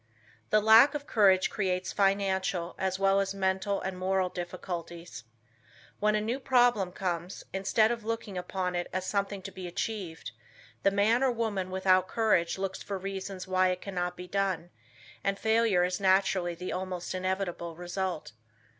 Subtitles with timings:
[0.49, 5.25] The lack of courage creates financial, as well as mental and moral difficulties.
[5.99, 10.31] When a new problem comes, instead of looking upon it as something to be achieved,
[10.81, 14.71] the man or woman without courage looks for reasons why it cannot be done
[15.23, 18.31] and failure is naturally the almost inevitable result.